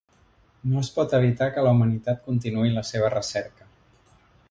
No 0.71 0.79
es 0.81 0.89
pot 0.95 1.13
evitar 1.17 1.49
que 1.57 1.67
la 1.69 1.75
humanitat 1.75 2.25
continuï 2.31 2.75
la 2.79 2.87
seva 2.93 3.15
recerca. 3.19 3.73